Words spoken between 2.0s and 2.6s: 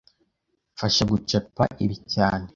cyane